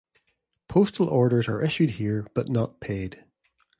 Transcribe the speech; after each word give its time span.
Postal 0.67 1.07
orders 1.09 1.47
are 1.47 1.61
issued 1.61 1.91
here, 1.91 2.25
but 2.33 2.49
not 2.49 2.79
paid. 2.79 3.23